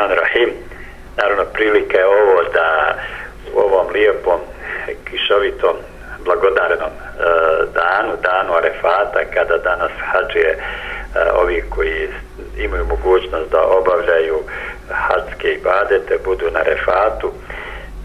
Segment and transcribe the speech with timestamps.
[0.00, 0.50] Bismillahirrahmanirrahim.
[1.16, 2.94] Naravno, prilika je ovo da
[3.54, 4.40] u ovom lijepom,
[5.04, 5.76] kišovitom,
[6.24, 7.22] blagodarenom e,
[7.74, 10.58] danu, danu Arefata, kada danas hađije e,
[11.32, 12.08] ovi koji
[12.58, 14.38] imaju mogućnost da obavljaju
[14.90, 17.32] hađske ibadete, budu na Arefatu,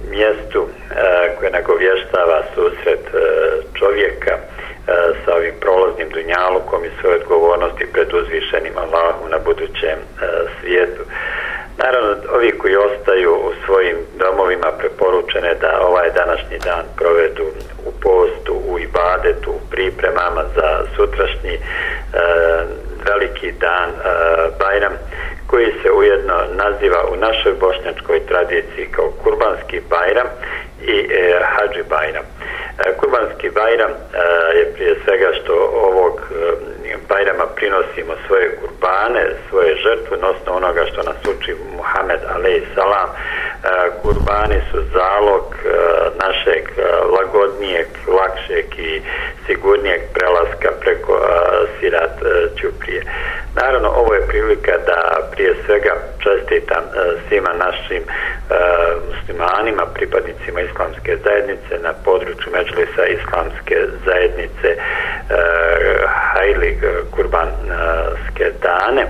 [0.09, 3.20] mjestu e, koje nagovještava susret e,
[3.73, 4.41] čovjeka e,
[5.25, 10.25] sa ovim prolaznim dunjalukom i svoje odgovornosti pred uzvišenim Allahom na budućem e,
[10.59, 11.02] svijetu.
[11.86, 17.46] Naravno, ovi koji ostaju u svojim domovima preporučene da ovaj današnji dan provedu
[17.86, 21.59] u postu, u ibadetu, u pripremama za sutrašnji e,
[23.08, 23.95] veliki dan e,
[24.59, 24.94] Bajram,
[25.48, 26.34] koji se ujedno
[26.64, 30.28] naziva u našoj bošnjačkoj tradiciji kao Kurbanski Bajram
[30.81, 32.26] i e, Hadži Bajram.
[32.80, 33.98] E, kurbanski Bajram e,
[34.58, 35.54] je prije svega što
[35.90, 36.75] ovog e,
[37.16, 43.10] Bajrama prinosimo svoje kurbane, svoje žrtve, nosno onoga što nas uči Muhammed alaih salam.
[43.10, 43.18] E,
[44.02, 45.70] kurbani su zalog e,
[46.23, 46.81] našeg e,
[47.16, 49.02] lagodnijeg, lakšeg i
[49.45, 51.14] sigurnijeg prelaska preko
[51.80, 52.16] Sirat
[52.62, 53.02] Ćuprije.
[53.56, 58.09] Naravno, ovo je prilika da prije svega čestitam e, svima našim e,
[59.09, 60.61] muslimanima, pripadnicima
[61.16, 64.77] islamske zajednice na području Međlisa islamske zajednice e,
[66.08, 69.05] Hajlig e, kurbanske dane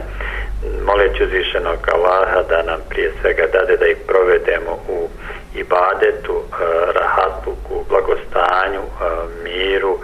[0.86, 5.10] moleći uzvišenog Allaha da nam prije svega dade da ih provedemo u
[5.56, 6.54] ibadetu, e,
[7.00, 9.06] rahatluku, blagostanju, e,
[9.44, 9.98] miru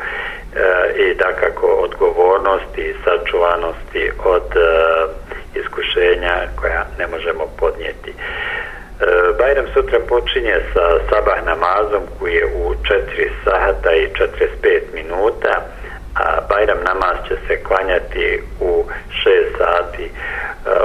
[0.96, 4.44] i da kako odgovornosti i sačuvanosti od
[5.56, 7.51] iskušenja koja ne možemo.
[9.42, 15.54] Bajram sutra počinje sa sabah namazom koji je u 4 sahata i 45 minuta,
[16.16, 18.84] a Bajram namaz će se klanjati u
[19.26, 20.04] 6 sati.
[20.04, 20.10] E,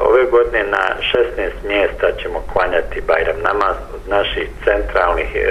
[0.09, 0.85] ove godine na
[1.15, 5.49] 16 mjesta ćemo klanjati Bajram namaz od naših centralnih e,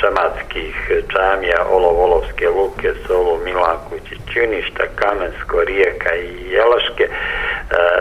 [0.00, 0.74] čamatskih
[1.12, 7.04] džamija, Olovolovske luke, Solo, Milankući, Čuništa, Kamensko, Rije, i Jelaške.
[7.04, 7.10] E,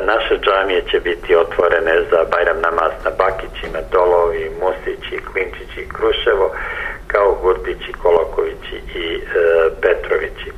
[0.06, 6.52] naše džamije će biti otvorene za Bajram namaz na Bakićima, Dolovi, Musići, Klinčići, Kruševo,
[7.08, 9.22] kao Gurtići, Kolokovići i e,
[9.82, 10.50] Petrovići.
[10.50, 10.54] E,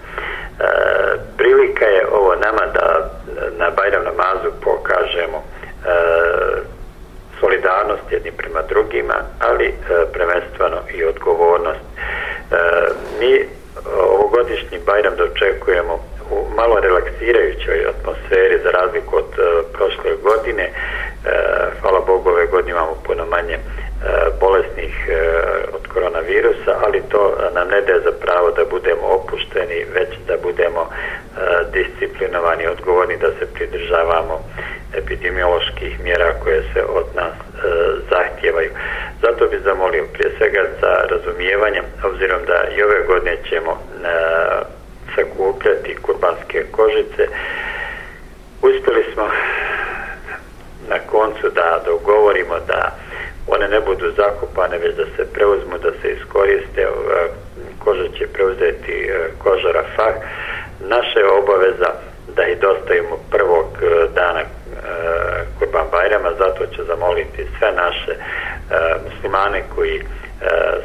[1.37, 3.09] prilika je ovo nama da
[3.57, 5.45] na Bajram namazu pokažemo e,
[7.39, 9.73] solidarnost jedni prema drugima, ali e,
[10.13, 11.85] prvenstveno i odgovornost.
[11.89, 12.55] E,
[13.19, 13.45] mi
[13.97, 15.93] ovogodišnji Bajram dočekujemo
[16.31, 17.74] u malo relaksirajućoj
[18.15, 20.63] atmosferi za razliku od e, prošle godine.
[20.63, 20.71] E,
[21.81, 23.59] hvala Bogu, ove godine imamo puno manje e,
[24.39, 25.15] bolesnih e,
[25.73, 30.81] od koronavirusa, ali to nam ne daje za pravo da budemo opušteni, već da budemo
[30.89, 30.89] e,
[31.73, 34.39] disciplinovani, odgovorni da se pridržavamo
[34.93, 37.67] epidemioloških mjera koje se od nas e,
[38.09, 38.71] zahtijevaju.
[39.21, 43.75] Zato bi zamolio prije svega za razumijevanje, obzirom da i ove godine ćemo e,
[45.15, 47.27] sakupljati kurbanske kožice.
[48.75, 49.29] Uspjeli smo
[50.89, 52.91] na koncu da dogovorimo da
[53.47, 56.81] one ne budu zakopane, već da se preuzmu, da se iskoriste.
[56.81, 56.87] E,
[57.83, 60.13] koža će preuzeti e, kožara koža
[60.79, 61.89] Naša je obaveza
[62.35, 64.41] da ih dostavimo prvog e, dana
[65.59, 68.13] Kurban Bajrama, zato će zamoliti sve naše
[69.05, 70.01] muslimane koji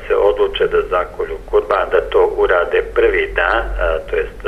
[0.08, 3.62] se odluče da zakolju kurban, da to urade prvi dan,
[4.10, 4.40] to jest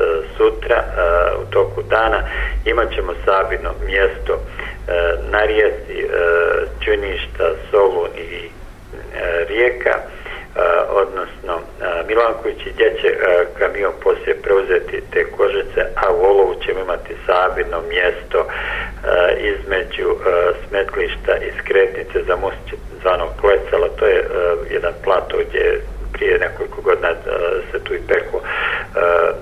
[0.43, 2.23] sutra, eh, u toku dana,
[2.65, 6.09] imat ćemo sabino mjesto eh, na rijeci eh,
[6.85, 8.51] Čuništa, Solun i
[9.49, 9.99] Rijeka,
[10.91, 11.61] odnosno
[12.09, 13.17] Milanković gdje će
[13.59, 18.47] kamion poslije preuzeti te kožice, a u Olovu ćemo imati sabino mjesto
[19.39, 20.17] između
[20.69, 24.29] smetlišta i skretnice za most zvano Klesela, to je
[24.71, 25.81] jedan plato gdje
[26.13, 27.09] prije nekoliko godina
[27.71, 28.41] se tu i peko,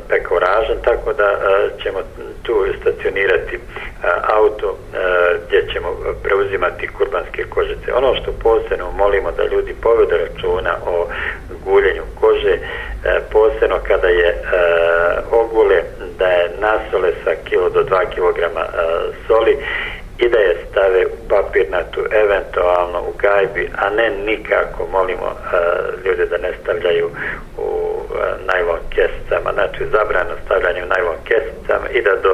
[0.09, 1.39] peko ražan, tako da
[1.83, 1.99] ćemo
[2.43, 3.59] tu stacionirati
[4.23, 4.79] auto
[5.47, 5.89] gdje ćemo
[6.23, 7.95] preuzimati kurbanske kožice.
[7.95, 11.07] Ono što posebno molimo da ljudi povede računa o
[11.65, 14.37] guljenju kože, e, posebno kada je e,
[15.31, 15.83] ogule,
[16.19, 18.49] da je nasole sa kilo do 2 kg e,
[19.27, 19.57] soli
[20.19, 25.31] i da je stave u papirnatu, eventualno u gajbi, a ne nikako, molimo
[26.05, 27.11] ljude da ne stavljaju
[27.59, 28.21] u uh,
[28.53, 32.33] najlon kesicama, znači zabrano stavljanje u najlon kesicama i da do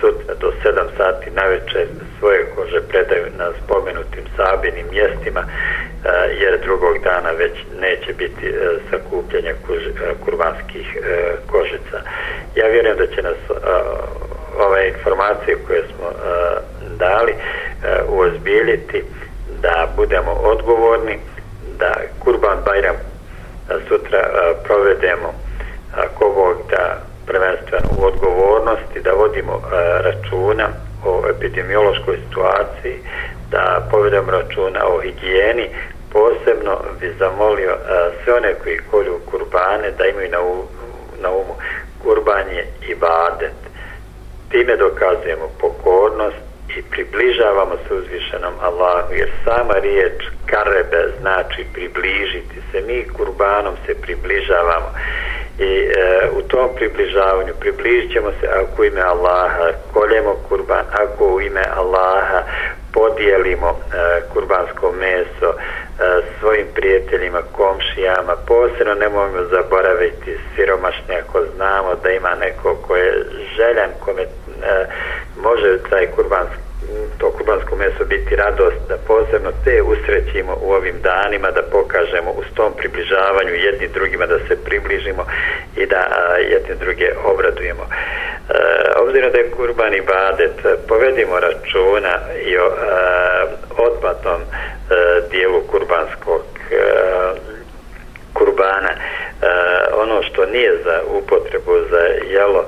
[0.00, 1.86] sutra, do 7 sati na večer
[2.18, 6.08] svoje kože predaju na spomenutim sabinim mjestima, e,
[6.40, 8.52] jer drugog dana već neće biti e,
[8.90, 9.56] sakupljanja e,
[10.24, 10.96] kurbanskih
[11.46, 11.98] kožica.
[12.56, 13.36] Ja vjerujem da će nas
[14.58, 16.06] ove informacije koje smo
[16.96, 17.34] dali
[18.08, 19.02] uozbiljiti
[19.62, 21.18] da budemo odgovorni
[21.78, 21.94] da
[22.24, 22.96] Kurban Bajram
[23.88, 24.30] sutra
[24.64, 25.34] provedemo
[25.96, 29.62] ako Bog da prvenstveno u odgovornosti da vodimo
[30.00, 30.68] računa
[31.04, 32.98] o epidemiološkoj situaciji
[33.90, 35.68] povedemo računa o higijeni
[36.12, 37.78] posebno bi zamolio e,
[38.24, 40.64] sve one koji kolju kurbane da imaju na, u,
[41.22, 41.54] na umu.
[42.02, 43.58] Kurbanje i badet
[44.50, 46.36] time dokazujemo pokornost
[46.76, 50.12] i približavamo se uzvišenom Allahu, jer sama riječ
[50.46, 54.90] karebe znači približiti se, mi kurbanom se približavamo.
[55.58, 61.34] I e, u tom približavanju približit ćemo se ako u ime Allaha koljemo kurban, ako
[61.34, 62.42] u ime Allaha
[62.96, 63.76] podijelimo e,
[64.32, 65.58] kurbansko meso e,
[66.40, 73.24] svojim prijateljima, komšijama, posebno ne možemo zaboraviti siromašne ako znamo da ima neko ko je
[73.56, 74.26] željan, kome e,
[75.42, 76.66] može taj kurbanski
[77.18, 82.42] to kubansko meso biti radost da posebno te usrećimo u ovim danima da pokažemo u
[82.54, 85.24] tom približavanju jedni drugima da se približimo
[85.76, 87.82] i da a, jedni druge obradujemo.
[87.82, 93.82] e, Eh, obzirom da je kurban i badet eh, povedimo računa i o eh, e,
[93.82, 96.76] odbatnom e, dijelu kurbanskog e,
[98.32, 98.90] kurbana
[99.42, 99.48] E,
[99.94, 102.64] ono što nije za upotrebu za jelo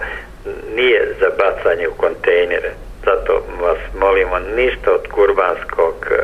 [0.74, 2.70] nije za bacanje u kontejnere
[3.04, 6.16] zato vas molimo ništa od kurbanskog e,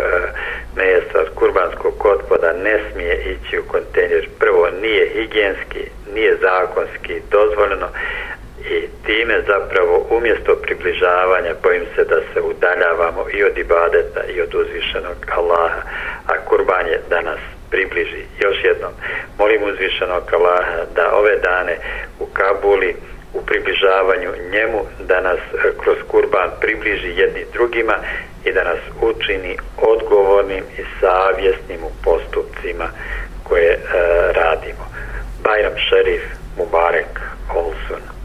[0.77, 4.29] mesa, od kurbanskog otpada ne smije ići u kontejner.
[4.39, 5.83] Prvo, nije higijenski,
[6.15, 7.89] nije zakonski dozvoljeno
[8.71, 14.55] i time zapravo umjesto približavanja bojim se da se udaljavamo i od ibadeta i od
[14.55, 15.83] uzvišenog Allaha,
[16.27, 17.39] a kurban je da nas
[17.71, 18.25] približi.
[18.39, 18.93] Još jednom,
[19.39, 21.79] molim uzvišenog Allaha da ove dane
[22.21, 22.97] u Kabuli
[23.35, 27.95] u približavanju njemu, da nas e, kroz kurban približi jedni drugima
[28.45, 32.89] i da nas učini odgovornim i savjesnim u postupcima
[33.43, 33.79] koje e,
[34.33, 34.85] radimo.
[35.43, 36.23] Bajram Šerif
[36.57, 37.34] Mubarek